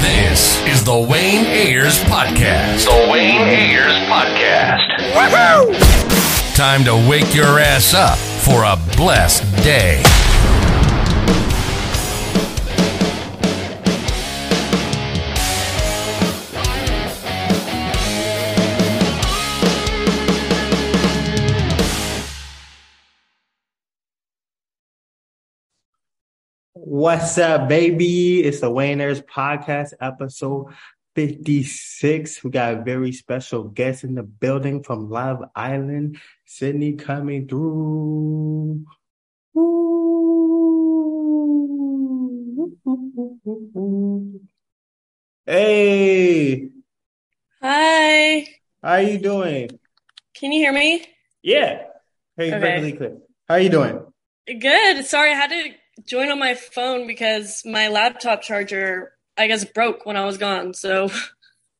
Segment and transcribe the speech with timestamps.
[0.00, 2.84] This is the Wayne Ayers Podcast.
[2.84, 4.86] The Wayne Ayers Podcast.
[5.14, 6.54] Woohoo!
[6.54, 10.00] Time to wake your ass up for a blessed day.
[26.98, 28.40] What's up, baby?
[28.40, 30.74] It's the Wayne Ayers Podcast, episode
[31.14, 32.42] 56.
[32.42, 38.84] We got a very special guest in the building from Love Island, Sydney coming through.
[45.46, 46.70] Hey,
[47.62, 48.46] Hi.
[48.82, 49.70] how are you doing?
[50.34, 51.04] Can you hear me?
[51.42, 51.84] Yeah.
[52.36, 52.60] Hey, Okay.
[52.60, 53.16] perfectly clear.
[53.48, 54.04] How you doing?
[54.46, 55.06] Good.
[55.06, 55.70] Sorry, I had to
[56.06, 60.74] join on my phone because my laptop charger, I guess, broke when I was gone.
[60.74, 61.10] So,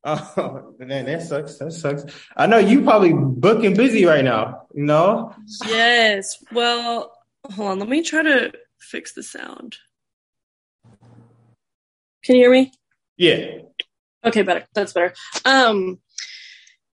[0.05, 1.59] Oh, man, that sucks.
[1.59, 2.05] That sucks.
[2.37, 5.35] I know you probably booking busy right now, you know?
[5.67, 6.43] yes.
[6.53, 7.13] Well,
[7.51, 7.79] hold on.
[7.81, 9.77] Let me try to fix the sound.
[12.25, 12.73] Can you hear me?
[13.17, 13.59] Yeah.
[14.25, 14.67] Okay, better.
[14.75, 15.15] That's better.
[15.45, 15.99] Um,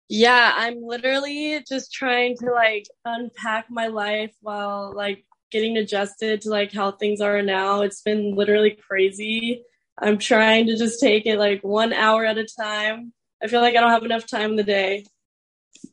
[0.08, 6.50] yeah, I'm literally just trying to like unpack my life while like getting adjusted to
[6.50, 7.82] like how things are now.
[7.82, 9.62] It's been literally crazy.
[9.96, 13.12] I'm trying to just take it like one hour at a time.
[13.40, 15.06] I feel like I don't have enough time in the day.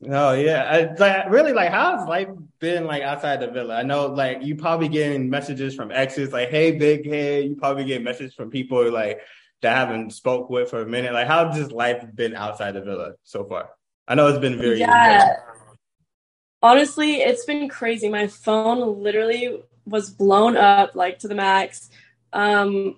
[0.08, 3.76] Oh yeah, I, like really like how's life been like outside the villa?
[3.76, 7.84] I know like you probably getting messages from exes like, "Hey, big head." You probably
[7.84, 9.20] get messages from people like
[9.60, 11.12] that haven't spoke with for a minute.
[11.12, 13.70] Like, how's just life been outside the villa so far?
[14.08, 15.36] I know it's been very Yeah.
[16.62, 18.08] Honestly, it's been crazy.
[18.08, 21.90] My phone literally was blown up like to the max.
[22.32, 22.96] Um,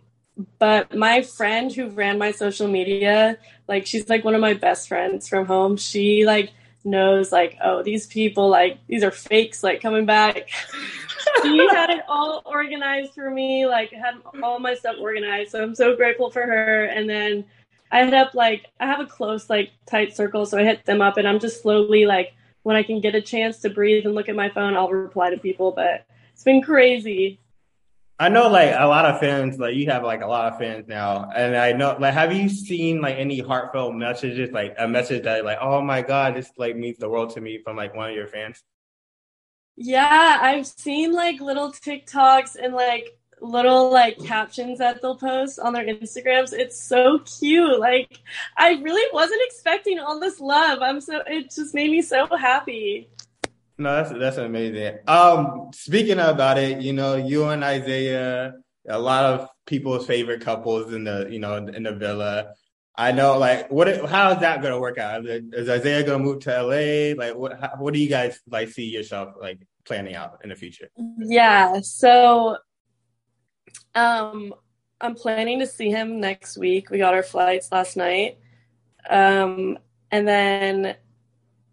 [0.58, 4.88] but my friend who ran my social media, like she's like one of my best
[4.88, 5.76] friends from home.
[5.76, 6.52] She like
[6.84, 10.48] knows like, oh, these people like these are fakes like coming back.
[11.42, 15.52] she had it all organized for me, like had all my stuff organized.
[15.52, 16.84] So I'm so grateful for her.
[16.84, 17.44] And then
[17.90, 21.00] I hit up like I have a close like tight circle, so I hit them
[21.00, 24.14] up and I'm just slowly like when I can get a chance to breathe and
[24.14, 25.70] look at my phone, I'll reply to people.
[25.70, 27.38] But it's been crazy.
[28.18, 30.86] I know like a lot of fans, like you have like a lot of fans
[30.86, 35.24] now, and I know like have you seen like any heartfelt messages, like a message
[35.24, 38.10] that like, oh my god, this like means the world to me from like one
[38.10, 38.62] of your fans?
[39.76, 45.72] Yeah, I've seen like little TikToks and like little like captions that they'll post on
[45.72, 46.52] their Instagrams.
[46.52, 47.78] It's so cute.
[47.78, 48.18] Like
[48.56, 50.80] I really wasn't expecting all this love.
[50.82, 53.08] I'm so it just made me so happy.
[53.76, 54.98] No, that's that's amazing.
[55.06, 58.54] Um, speaking about it, you know, you and Isaiah,
[58.88, 62.54] a lot of people's favorite couples in the you know in the villa.
[62.96, 65.26] I know, like, what how is that gonna work out?
[65.26, 67.14] Is Isaiah gonna move to LA?
[67.20, 70.54] Like, what how, what do you guys like see yourself like planning out in the
[70.54, 70.88] future?
[71.18, 72.56] Yeah, so
[73.94, 74.54] um
[75.00, 76.90] I'm planning to see him next week.
[76.90, 78.38] We got our flights last night.
[79.08, 79.78] Um
[80.10, 80.96] and then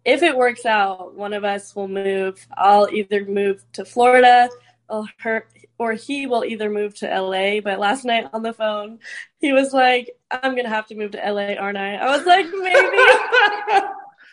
[0.04, 2.44] if it works out, one of us will move.
[2.56, 4.48] I'll either move to Florida
[4.88, 5.46] or her
[5.78, 7.60] or he will either move to LA.
[7.60, 8.98] But last night on the phone,
[9.38, 11.96] he was like, I'm gonna have to move to LA, aren't I?
[11.96, 13.88] I was like, maybe.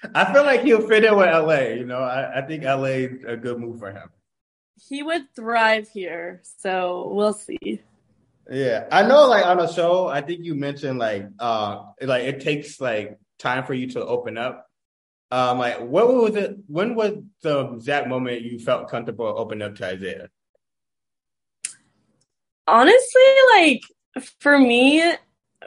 [0.15, 1.75] I feel like he'll fit in with LA.
[1.75, 4.09] You know, I, I think LA is a good move for him.
[4.87, 7.81] He would thrive here, so we'll see.
[8.49, 9.27] Yeah, I know.
[9.27, 13.63] Like on a show, I think you mentioned like uh like it takes like time
[13.65, 14.65] for you to open up.
[15.31, 16.57] Um, like what was it?
[16.67, 20.29] When was the exact moment you felt comfortable opening up to Isaiah?
[22.69, 23.21] honestly
[23.55, 23.81] like
[24.39, 25.01] for me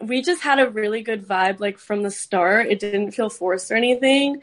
[0.03, 3.71] we just had a really good vibe like from the start it didn't feel forced
[3.71, 4.41] or anything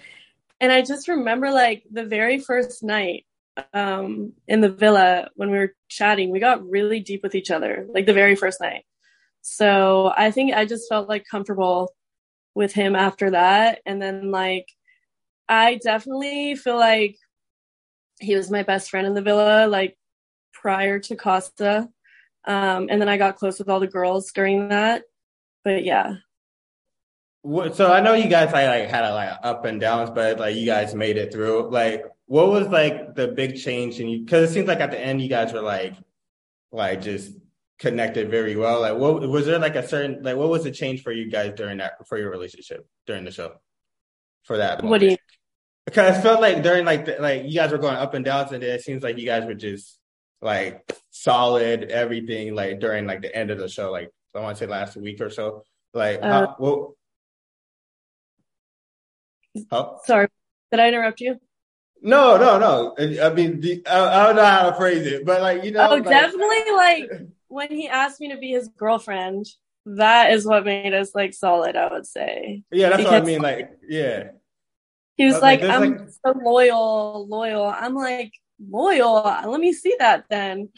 [0.60, 3.26] and i just remember like the very first night
[3.74, 7.86] um in the villa when we were chatting we got really deep with each other
[7.94, 8.84] like the very first night
[9.42, 11.94] so i think i just felt like comfortable
[12.56, 14.68] with him after that and then like
[15.48, 17.18] i definitely feel like
[18.20, 19.98] he was my best friend in the villa like
[20.54, 21.88] prior to Casa
[22.46, 25.04] um, and then I got close with all the girls during that.
[25.64, 26.16] But yeah,
[27.74, 30.56] so I know you guys like, like had a, like up and downs, but like
[30.56, 31.70] you guys made it through.
[31.70, 34.20] Like, what was like the big change in you?
[34.24, 35.96] Because it seems like at the end you guys were like,
[36.72, 37.34] like just
[37.80, 38.82] connected very well.
[38.82, 41.54] Like, what was there like a certain like what was the change for you guys
[41.56, 43.54] during that for your relationship during the show
[44.44, 44.84] for that?
[44.84, 45.18] what do you?
[45.88, 48.52] Because I felt like during like the, like you guys were going up and downs,
[48.52, 49.98] and it seems like you guys were just
[50.40, 54.66] like solid everything like during like the end of the show, like I want to
[54.66, 55.64] say last week or so.
[55.96, 56.96] Like, uh, how, well,
[59.72, 59.98] oh.
[60.06, 60.28] sorry,
[60.70, 61.40] did I interrupt you?
[62.02, 62.96] No, no, no.
[63.22, 65.88] I mean, the, I, I, don't know how to phrase it, but like you know,
[65.88, 67.10] oh, like, definitely like
[67.48, 69.46] when he asked me to be his girlfriend.
[69.86, 71.76] That is what made us like solid.
[71.76, 72.64] I would say.
[72.72, 73.42] Yeah, that's because, what I mean.
[73.42, 74.32] Like, yeah.
[75.16, 76.10] He was like, like "I'm like...
[76.26, 79.24] so loyal, loyal." I'm like, "Loyal?
[79.24, 80.70] Let me see that then."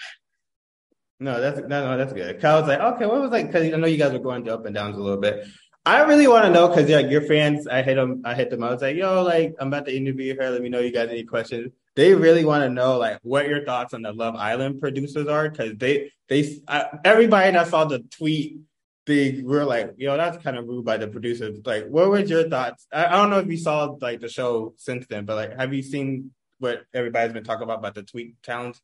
[1.19, 2.39] No, that's no, no, that's good.
[2.39, 4.65] Kyle was like, "Okay, what was like?" Because I know you guys were going up
[4.65, 5.45] and downs a little bit.
[5.85, 8.63] I really want to know because like your fans, I hit them, I hit them.
[8.63, 10.49] I was like, yo, like I'm about to interview her.
[10.49, 11.73] Let me know you got any questions.
[11.95, 15.49] They really want to know like what your thoughts on the Love Island producers are
[15.49, 18.59] because they they I, everybody that saw the tweet
[19.05, 21.59] they were like, yo, that's kind of rude by the producers.
[21.65, 22.85] Like, what were your thoughts?
[22.93, 25.73] I, I don't know if you saw like the show since then, but like, have
[25.73, 28.79] you seen what everybody's been talking about about the tweet challenge?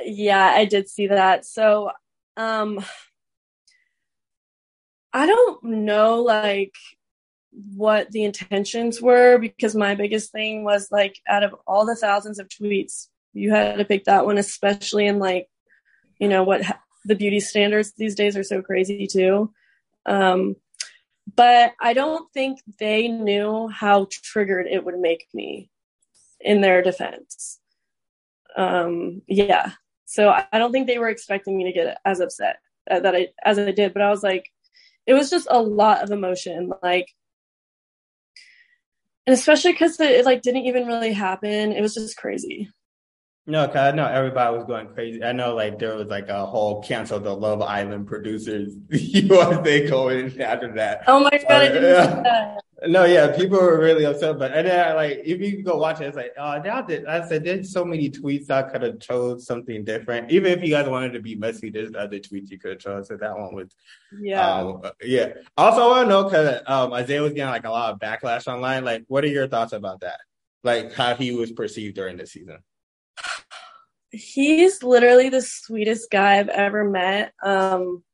[0.00, 1.46] Yeah, I did see that.
[1.46, 1.92] So,
[2.36, 2.84] um,
[5.12, 6.74] I don't know like
[7.74, 12.38] what the intentions were because my biggest thing was like out of all the thousands
[12.38, 15.48] of tweets, you had to pick that one, especially in like,
[16.18, 19.52] you know, what ha- the beauty standards these days are so crazy too.
[20.06, 20.56] Um,
[21.36, 25.70] but I don't think they knew how triggered it would make me
[26.40, 27.60] in their defense.
[28.56, 29.72] Um, yeah.
[30.04, 32.58] So I don't think they were expecting me to get as upset
[32.90, 34.50] uh, that I as I did, but I was like,
[35.06, 37.06] it was just a lot of emotion like
[39.26, 41.72] and especially because it, it, like didn't even really happen.
[41.72, 42.68] It was just crazy
[43.44, 45.24] no, cause I know everybody was going crazy.
[45.24, 50.40] I know like there was like a whole cancel the Love Island producers USA going
[50.40, 51.02] after that.
[51.08, 51.76] Oh my god!
[51.76, 52.54] Uh,
[52.86, 54.38] no, yeah, people were really upset.
[54.38, 57.26] But and then like if you go watch it, it's like oh, now that I
[57.26, 60.30] said there's so many tweets I could have chose something different.
[60.30, 63.08] Even if you guys wanted to be messy, there's other tweets you could have chose.
[63.08, 63.74] So that one was
[64.20, 65.32] yeah, um, yeah.
[65.56, 68.46] Also, I want to know because um, Isaiah was getting like a lot of backlash
[68.46, 68.84] online.
[68.84, 70.20] Like, what are your thoughts about that?
[70.62, 72.58] Like how he was perceived during the season
[74.12, 77.32] he's literally the sweetest guy I've ever met.
[77.42, 78.04] Um,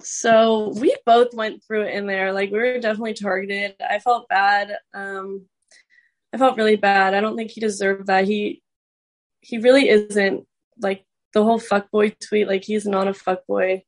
[0.00, 2.32] so we both went through it in there.
[2.32, 3.74] Like we were definitely targeted.
[3.80, 4.76] I felt bad.
[4.94, 5.46] Um,
[6.32, 7.14] I felt really bad.
[7.14, 8.24] I don't think he deserved that.
[8.24, 8.62] He
[9.40, 10.46] he really isn't
[10.80, 12.48] like the whole fuckboy tweet.
[12.48, 13.82] Like he's not a fuckboy.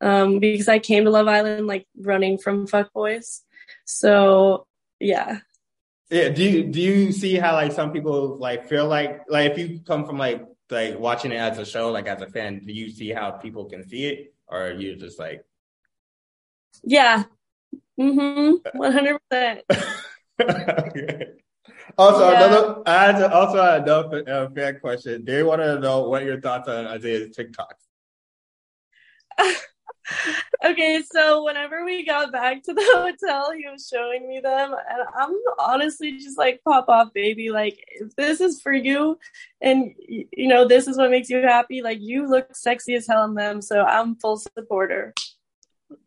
[0.00, 3.40] Um, because I came to Love Island like running from fuckboys.
[3.84, 4.66] So
[5.00, 5.40] yeah,
[6.10, 6.28] yeah.
[6.28, 9.80] Do you do you see how like some people like feel like like if you
[9.80, 12.90] come from like like watching it as a show, like as a fan, do you
[12.90, 15.44] see how people can see it, or are you just like?
[16.82, 17.24] Yeah.
[17.98, 18.78] Mm-hmm.
[18.78, 19.62] One hundred percent.
[21.98, 22.46] Also, yeah.
[22.46, 25.24] another, I had to, also had another uh, fan question.
[25.24, 27.86] They wanted to know what your thoughts on Isaiah's TikToks.
[30.64, 35.08] okay, so whenever we got back to the hotel, he was showing me them, and
[35.18, 37.50] I'm honestly just like, pop off, baby.
[37.50, 39.18] Like, if this is for you,
[39.60, 43.24] and you know, this is what makes you happy, like, you look sexy as hell
[43.24, 45.14] in them, so I'm full supporter.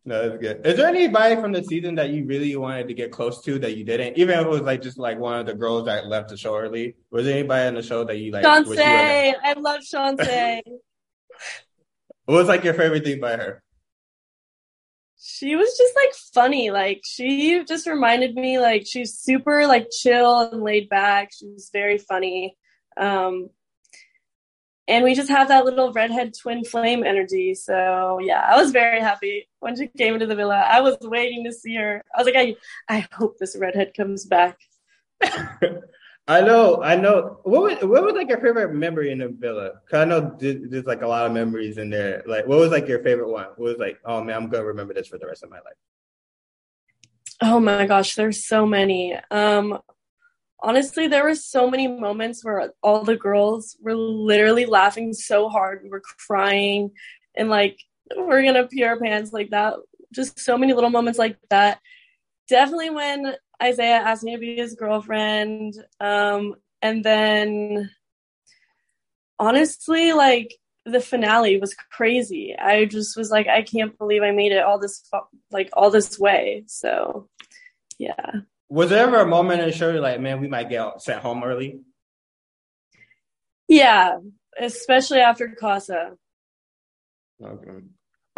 [0.05, 0.65] No, that's good.
[0.65, 3.77] Is there anybody from the season that you really wanted to get close to that
[3.77, 4.17] you didn't?
[4.17, 6.57] Even if it was like just like one of the girls that left the show
[6.57, 6.95] early.
[7.11, 8.43] Was there anybody on the show that you like?
[8.43, 10.61] Chauncey, I love Chauncey.
[12.25, 13.63] what was like your favorite thing by her?
[15.21, 16.71] She was just like funny.
[16.71, 21.31] Like she just reminded me like she's super like chill and laid back.
[21.33, 22.55] She was very funny.
[22.97, 23.49] Um
[24.87, 27.53] and we just have that little redhead twin flame energy.
[27.53, 30.55] So yeah, I was very happy when she came into the villa.
[30.55, 32.03] I was waiting to see her.
[32.15, 32.55] I was like, I
[32.87, 34.57] I hope this redhead comes back.
[36.29, 37.39] I know, I know.
[37.41, 39.81] What was what was like your favorite memory in the villa?
[39.89, 42.21] Cause I know there's, like a lot of memories in there.
[42.27, 43.47] Like, what was like your favorite one?
[43.57, 45.73] What was like, oh man, I'm gonna remember this for the rest of my life.
[47.41, 49.17] Oh my gosh, there's so many.
[49.31, 49.79] Um,
[50.61, 55.81] honestly, there were so many moments where all the girls were literally laughing so hard,
[55.81, 56.91] we were crying,
[57.35, 57.79] and like
[58.15, 59.77] we're gonna pee our pants like that.
[60.13, 61.79] Just so many little moments like that.
[62.47, 65.75] Definitely when Isaiah asked me to be his girlfriend.
[65.99, 67.91] Um, and then
[69.37, 72.55] honestly, like the finale was crazy.
[72.57, 75.03] I just was like, I can't believe I made it all this
[75.51, 76.63] like all this way.
[76.67, 77.27] So,
[77.97, 78.31] yeah.
[78.69, 81.43] Was there ever a moment in the show like, man, we might get sent home
[81.43, 81.79] early?
[83.67, 84.19] Yeah,
[84.59, 86.13] especially after Casa.
[87.43, 87.85] Okay.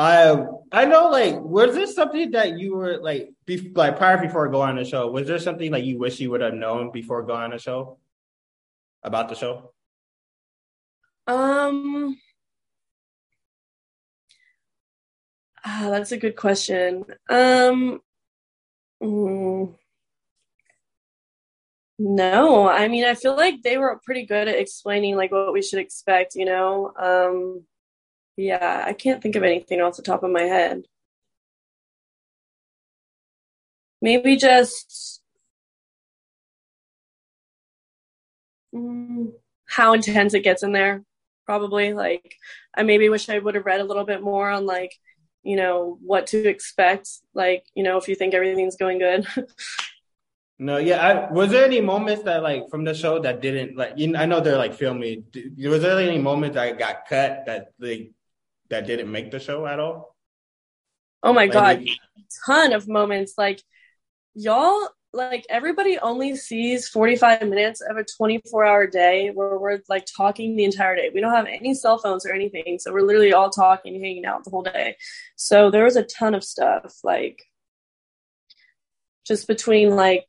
[0.02, 4.48] I I know like was there something that you were like be, like prior before
[4.50, 7.22] going on the show was there something like you wish you would have known before
[7.24, 8.00] going on the show
[9.04, 9.74] about the show
[11.28, 12.18] Um,
[15.64, 17.06] ah, that's a good question.
[17.30, 18.02] Um,
[19.02, 19.76] mm,
[22.00, 25.62] no, I mean, I feel like they were pretty good at explaining like what we
[25.62, 26.92] should expect, you know?
[26.98, 27.66] Um,
[28.42, 30.84] yeah, I can't think of anything off the top of my head.
[34.02, 35.22] Maybe just
[38.74, 39.32] mm,
[39.68, 41.04] how intense it gets in there.
[41.46, 42.36] Probably like
[42.76, 44.96] I maybe wish I would have read a little bit more on like,
[45.44, 47.10] you know, what to expect.
[47.34, 49.28] Like, you know, if you think everything's going good.
[50.62, 51.02] No, yeah.
[51.02, 53.94] I, was there any moments that like from the show that didn't like?
[53.98, 55.24] You I know they're like filming.
[55.58, 58.12] Was there any moments that got cut that like
[58.72, 60.16] that didn't make the show at all?
[61.24, 61.86] Oh my like, god,
[62.46, 63.36] ton of moments.
[63.38, 63.62] Like
[64.34, 69.58] y'all, like everybody only sees forty five minutes of a twenty four hour day where
[69.60, 71.12] we're like talking the entire day.
[71.14, 74.44] We don't have any cell phones or anything, so we're literally all talking, hanging out
[74.44, 74.96] the whole day.
[75.36, 77.44] So there was a ton of stuff like
[79.28, 80.28] just between like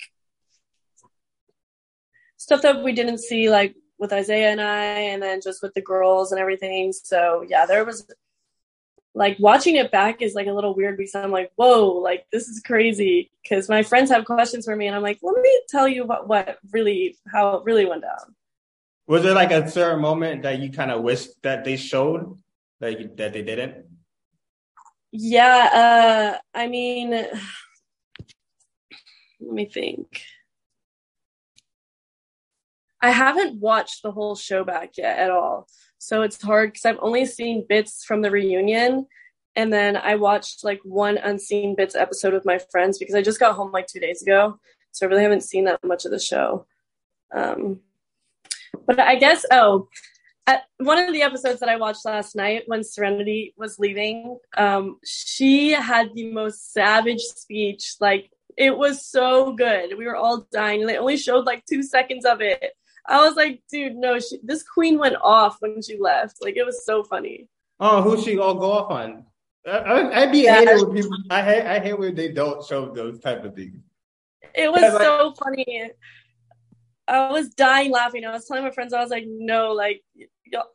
[2.37, 5.81] stuff that we didn't see like with Isaiah and I, and then just with the
[5.81, 6.93] girls and everything.
[6.93, 8.05] So yeah, there was
[9.15, 12.49] like watching it back is like a little weird because I'm like, whoa, like this
[12.49, 13.31] is crazy.
[13.43, 16.29] Because my friends have questions for me, and I'm like, let me tell you what
[16.29, 18.35] what really how it really went down.
[19.07, 22.39] Was there like a certain moment that you kind of wish that they showed
[22.81, 23.87] like that they didn't?
[25.11, 27.29] Yeah, uh, I mean, let
[29.41, 30.23] me think.
[33.03, 35.67] I haven't watched the whole show back yet at all.
[36.03, 39.07] So it's hard because I've only seen bits from the reunion.
[39.55, 43.39] And then I watched like one unseen bits episode with my friends because I just
[43.39, 44.59] got home like two days ago.
[44.91, 46.67] So I really haven't seen that much of the show.
[47.33, 47.83] Um,
[48.85, 49.89] but I guess, oh,
[50.49, 54.99] at one of the episodes that I watched last night when Sereniti was leaving, um,
[55.05, 57.95] she had the most savage speech.
[58.01, 59.97] Like, it was so good.
[59.97, 60.81] We were all dying.
[60.81, 62.73] And they only showed like two seconds of it.
[63.07, 66.39] I was like, dude, no, she, this queen went off when she left.
[66.41, 67.49] Like it was so funny.
[67.81, 69.27] Oh, who she all go off on?
[69.67, 70.61] I, would be yeah.
[70.61, 71.19] hating when people.
[71.31, 71.67] I hate.
[71.67, 73.81] I hate when they don't show those type of things.
[74.55, 75.91] It was like, so funny.
[77.09, 78.25] I was dying laughing.
[78.25, 80.03] I was telling my friends, I was like, no, like,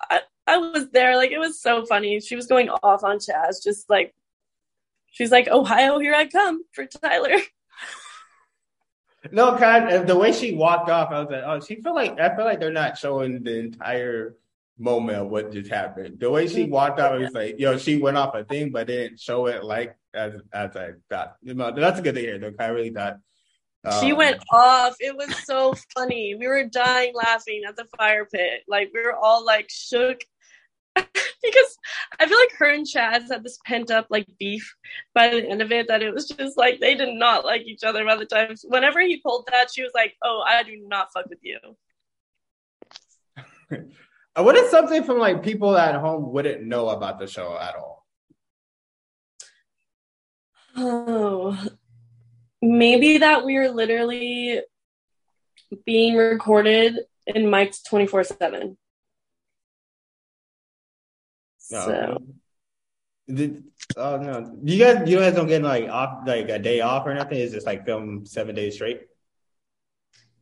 [0.09, 1.15] I, I was there.
[1.15, 2.19] Like, it was so funny.
[2.19, 4.13] She was going off on Chaz, just like,
[5.11, 7.37] she's like, Ohio, here I come for Tyler.
[9.31, 12.19] No, kind of, the way she walked off, I was like, oh, she feel like
[12.19, 14.35] I feel like they're not showing the entire
[14.77, 16.19] moment of what just happened.
[16.19, 18.87] The way she walked off, it was like, yo, she went off a thing, but
[18.87, 21.35] didn't show it like as as I thought.
[21.41, 22.39] You know, that's a good to hear.
[22.39, 23.19] Though I really thought.
[23.83, 24.95] Um, she went off.
[24.99, 26.35] It was so funny.
[26.35, 28.63] We were dying laughing at the fire pit.
[28.67, 30.21] Like we were all like shook
[31.43, 31.77] because
[32.19, 34.75] I feel like her and Chaz had this pent up like beef
[35.13, 37.83] by the end of it that it was just like they did not like each
[37.83, 38.55] other by the time.
[38.63, 41.59] Whenever he pulled that, she was like, "Oh, I do not fuck with you."
[44.35, 48.05] what is something from like people at home wouldn't know about the show at all?
[50.75, 51.67] Oh,
[52.61, 54.61] maybe that we are literally
[55.85, 58.77] being recorded in mics twenty four seven.
[61.71, 61.85] No.
[61.85, 62.17] So.
[63.29, 63.63] Did,
[63.97, 64.57] oh no!
[64.63, 67.39] You guys, you guys don't get like off, like a day off or nothing.
[67.39, 69.01] It's just like film seven days straight.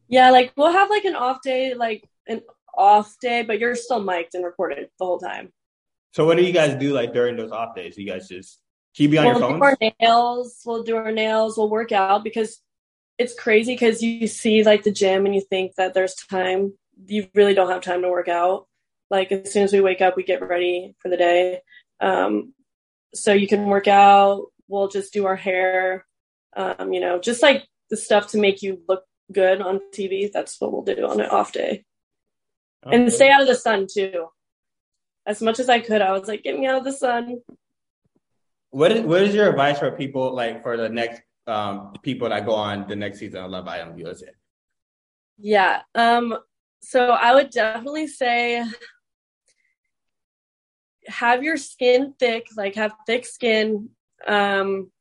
[0.08, 2.42] Yeah, like we'll have like an off day, like an
[2.78, 5.52] off day, but you're still mic'd and recorded the whole time.
[6.12, 7.98] So what do you guys do like during those off days?
[7.98, 8.62] You guys just
[8.94, 9.60] keep you on we'll your phones?
[9.60, 10.62] Do our nails.
[10.64, 11.58] We'll do our nails.
[11.58, 12.62] We'll work out because
[13.18, 16.74] it's crazy because you see like the gym and you think that there's time.
[17.08, 18.68] You really don't have time to work out.
[19.10, 21.62] Like as soon as we wake up, we get ready for the day.
[22.00, 22.54] Um,
[23.14, 24.48] so you can work out.
[24.68, 26.06] We'll just do our hair.
[26.56, 30.32] Um, you know, just like the stuff to make you look good on TV.
[30.32, 31.86] That's what we'll do on an off day.
[32.86, 32.96] Okay.
[32.96, 34.28] And stay out of the sun too.
[35.26, 37.42] As much as I could, I was like, get me out of the sun.
[38.70, 42.46] What is what is your advice for people like for the next um people that
[42.46, 44.28] go on the next season of Love Island USA?
[45.38, 45.82] Yeah.
[45.96, 46.38] Um
[46.82, 48.64] so I would definitely say
[51.08, 53.90] have your skin thick, like have thick skin.
[54.28, 54.92] Um,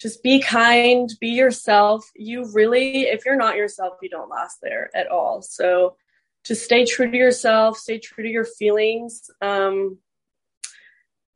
[0.00, 2.08] just be kind, be yourself.
[2.14, 5.42] You really, if you're not yourself, you don't last there at all.
[5.42, 5.96] So
[6.44, 9.98] just stay true to yourself, stay true to your feelings, um,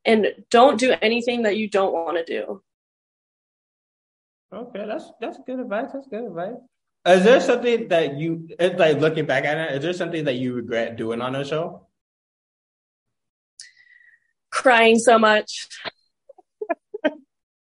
[0.07, 2.63] and don't do anything that you don't want to do.
[4.53, 5.91] Okay, that's that's good advice.
[5.93, 6.57] That's good advice.
[7.07, 10.37] Is there something that you, it's like looking back at it, is there something that
[10.37, 11.87] you regret doing on the show?
[14.65, 15.69] Crying so much.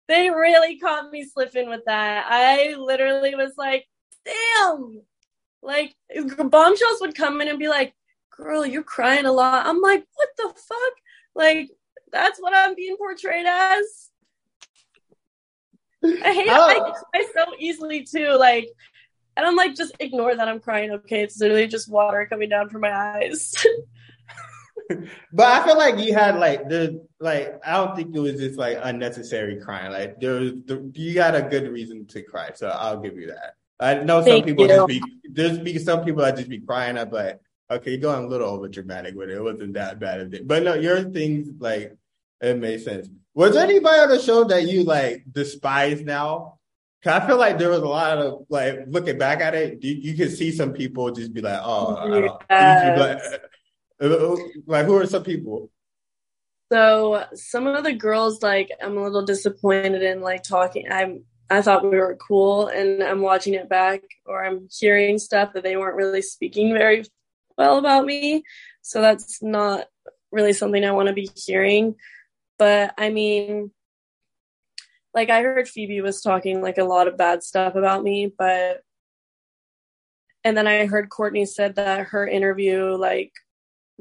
[0.08, 2.26] they really caught me slipping with that.
[2.28, 3.86] I literally was like,
[4.26, 5.00] damn.
[5.62, 7.94] Like bombshells would come in and be like,
[8.36, 9.66] girl, you're crying a lot.
[9.66, 10.92] I'm like, what the fuck?
[11.34, 11.70] Like,
[12.12, 14.10] that's what I'm being portrayed as.
[16.04, 16.68] I hate oh.
[16.68, 18.36] I cry so easily too.
[18.38, 18.68] Like,
[19.36, 20.90] and I'm like, just ignore that I'm crying.
[20.90, 23.54] Okay, it's literally just water coming down from my eyes.
[25.32, 28.58] but I feel like you had like the like I don't think it was just
[28.58, 29.92] like unnecessary crying.
[29.92, 33.28] Like there was the, you got a good reason to cry, so I'll give you
[33.28, 33.54] that.
[33.80, 34.74] I know some Thank people you.
[34.74, 38.24] just be there's be some people that just be crying up, but okay, you're going
[38.24, 39.36] a little over dramatic with it.
[39.36, 40.46] It wasn't that bad of it.
[40.46, 41.96] But no, your things like
[42.40, 43.08] it made sense.
[43.34, 46.58] Was there anybody on the show that you like despise now?
[47.02, 49.94] Cause I feel like there was a lot of like looking back at it, you,
[49.94, 52.98] you could see some people just be like, oh, yes.
[52.98, 53.42] like,
[54.66, 55.70] like who are some people?
[56.72, 60.90] So some of the girls, like, I'm a little disappointed in like talking.
[60.90, 65.52] I'm I thought we were cool, and I'm watching it back, or I'm hearing stuff
[65.52, 67.04] that they weren't really speaking very
[67.58, 68.42] well about me.
[68.80, 69.86] So that's not
[70.30, 71.96] really something I want to be hearing.
[72.58, 73.70] But I mean,
[75.14, 78.82] like I heard Phoebe was talking like a lot of bad stuff about me, but
[80.44, 83.32] and then I heard Courtney said that her interview, like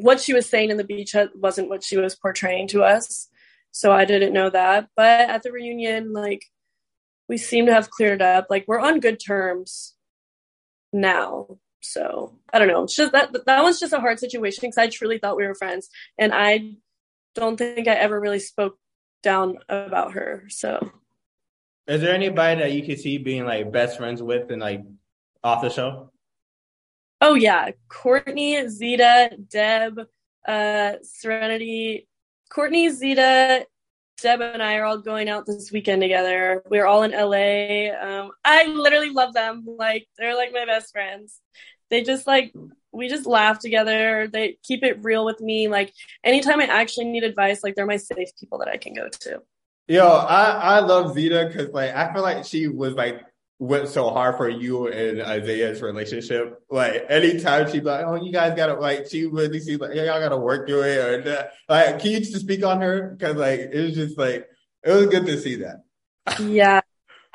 [0.02, 3.28] what she was saying in the beach wasn't what she was portraying to us.
[3.72, 4.90] So I didn't know that.
[4.96, 6.46] But at the reunion, like
[7.28, 8.48] we seem to have cleared up.
[8.50, 9.96] Like we're on good terms
[10.92, 11.58] now.
[11.82, 12.84] So I don't know.
[12.84, 15.56] It's just that that was just a hard situation because I truly thought we were
[15.56, 16.74] friends, and I
[17.34, 18.78] don't think I ever really spoke
[19.24, 20.44] down about her.
[20.50, 20.92] So,
[21.88, 24.84] is there anybody that you could see being like best friends with and like
[25.44, 26.12] off the show?
[27.22, 30.00] Oh yeah, Courtney, Zeta, Deb,
[30.48, 32.08] uh, Sereniti.
[32.50, 33.68] Courtney, Zeta,
[34.22, 36.64] Deb and I are all going out this weekend together.
[36.70, 37.94] We're all in LA.
[37.96, 39.64] Um, I literally love them.
[39.68, 41.40] Like they're like my best friends.
[41.92, 42.54] They just like
[42.92, 44.28] we just laugh together.
[44.28, 45.68] They keep it real with me.
[45.68, 49.10] Like anytime I actually need advice, like they're my safe people that I can go
[49.10, 49.42] to.
[49.88, 53.22] Yo, I I love Zeta because like I feel like she was like
[53.62, 56.64] went so hard for you and Isaiah's relationship.
[56.72, 60.20] Like anytime she'd like, "Oh, you guys gotta like," she really seems like, "Yeah, y'all
[60.20, 63.16] gotta work through it." Or like, can you just speak on her?
[63.16, 64.48] Because like it was just like
[64.84, 65.84] it was good to see that.
[66.40, 66.82] yeah.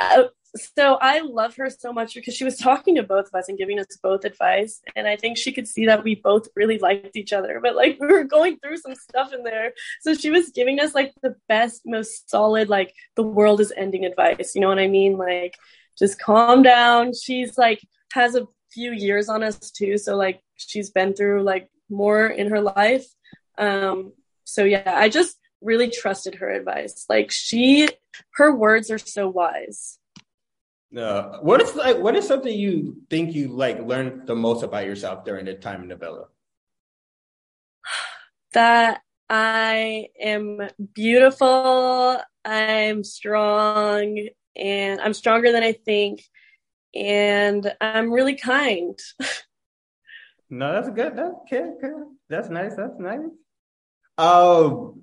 [0.00, 0.24] Uh,
[0.56, 3.56] so I love her so much because she was talking to both of us and
[3.56, 7.14] giving us both advice, and I think she could see that we both really liked
[7.14, 7.60] each other.
[7.62, 10.92] But like we were going through some stuff in there, so she was giving us
[10.92, 14.56] like the best, most solid, like the world is ending advice.
[14.56, 15.16] You know what I mean?
[15.16, 15.56] Like
[15.98, 17.12] just calm down.
[17.14, 17.80] She's like
[18.12, 22.50] has a few years on us too, so like she's been through like more in
[22.50, 23.06] her life.
[23.58, 24.12] Um,
[24.44, 27.06] so yeah, I just really trusted her advice.
[27.08, 27.88] Like she,
[28.34, 29.98] her words are so wise.
[30.96, 31.98] Uh, what is like?
[31.98, 35.82] What is something you think you like learned the most about yourself during the time
[35.82, 36.26] in the villa?
[38.52, 42.18] That I am beautiful.
[42.44, 46.24] I'm strong and I'm stronger than I think,
[46.94, 48.98] and I'm really kind.
[50.50, 51.16] no, that's good.
[51.16, 51.92] That's okay, okay.
[52.28, 52.74] That's nice.
[52.74, 53.20] That's nice.
[54.18, 54.98] Oh,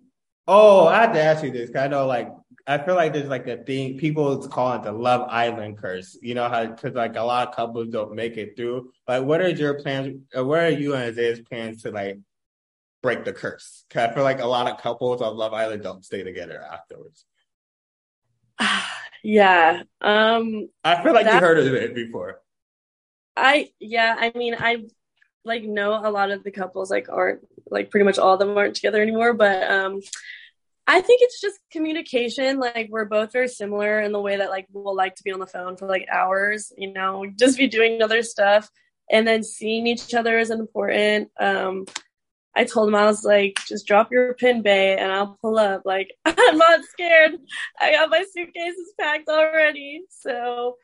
[0.47, 1.75] oh, I have to ask you this.
[1.75, 2.29] I know, like,
[2.65, 6.17] I feel like there's like a thing people call it the Love Island curse.
[6.21, 8.91] You know how because like a lot of couples don't make it through.
[9.07, 10.21] Like, what are your plans?
[10.33, 12.19] What are you and Isaiah's plans to like
[13.01, 13.85] break the curse?
[13.89, 17.25] Cause I feel like a lot of couples on Love Island don't stay together afterwards.
[19.23, 19.83] Yeah.
[20.01, 22.41] Um I feel like that, you heard of it before.
[23.35, 24.83] I yeah, I mean I
[25.45, 28.57] like know a lot of the couples like aren't like pretty much all of them
[28.57, 30.01] aren't together anymore, but um
[30.85, 32.59] I think it's just communication.
[32.59, 35.39] Like we're both very similar in the way that like we'll like to be on
[35.39, 38.69] the phone for like hours, you know, just be doing other stuff
[39.09, 41.31] and then seeing each other is important.
[41.39, 41.85] Um
[42.55, 45.83] I told him I was like, just drop your pin bay and I'll pull up.
[45.85, 47.33] Like, I'm not scared.
[47.79, 50.03] I got my suitcases packed already.
[50.09, 50.77] So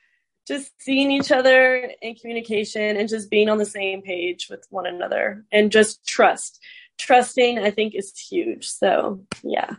[0.47, 4.87] just seeing each other in communication and just being on the same page with one
[4.87, 6.59] another and just trust.
[6.97, 8.67] Trusting, I think, is huge.
[8.67, 9.75] So yeah.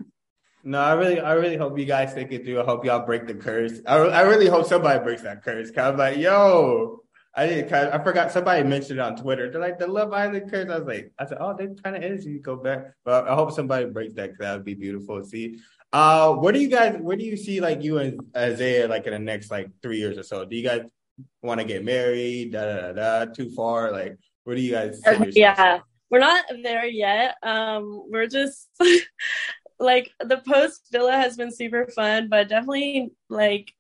[0.63, 2.61] No, I really, I really hope you guys take it through.
[2.61, 3.81] I hope y'all break the curse.
[3.87, 5.71] I, I really hope somebody breaks that curse.
[5.71, 7.03] Cause I'm like, yo,
[7.35, 7.73] I didn't.
[7.73, 9.51] I forgot somebody mentioned it on Twitter.
[9.51, 10.69] They're like the Love Island curse.
[10.69, 12.93] I was like, I said, oh, they kind of energy go back.
[13.05, 15.61] But I hope somebody breaks that because that would be beautiful to see.
[15.93, 16.97] Uh, what do you guys?
[17.01, 20.19] Where do you see like you and Isaiah like in the next like three years
[20.19, 20.45] or so?
[20.45, 20.83] Do you guys
[21.43, 22.53] want to get married?
[22.53, 23.25] Da da da.
[23.25, 23.93] da too far?
[23.93, 25.01] Like, where do you guys?
[25.33, 27.37] yeah, we're not there yet.
[27.45, 28.69] Um, we're just
[29.79, 33.73] like the post villa has been super fun, but definitely like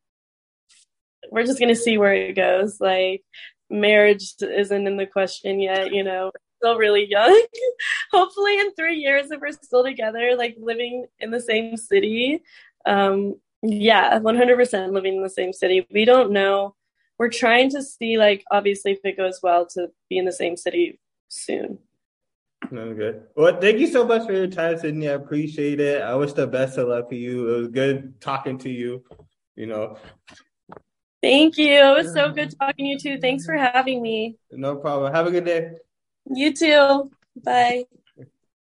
[1.30, 2.80] we're just gonna see where it goes.
[2.80, 3.22] Like
[3.70, 6.32] marriage isn't in the question yet, you know.
[6.58, 7.42] Still really young.
[8.12, 12.42] Hopefully in three years if we're still together, like living in the same city.
[12.84, 15.86] Um yeah, one hundred percent living in the same city.
[15.92, 16.74] We don't know.
[17.18, 20.56] We're trying to see like obviously if it goes well to be in the same
[20.56, 21.78] city soon.
[22.70, 23.22] No, good.
[23.36, 25.08] Well, thank you so much for your time, Sydney.
[25.08, 26.02] I appreciate it.
[26.02, 27.48] I wish the best of luck for you.
[27.48, 29.02] It was good talking to you.
[29.56, 29.96] You know.
[31.22, 31.72] Thank you.
[31.72, 33.20] It was so good talking to you too.
[33.20, 34.37] Thanks for having me.
[34.50, 35.12] No problem.
[35.12, 35.72] Have a good day.
[36.26, 37.11] You too.
[37.44, 37.85] Bye.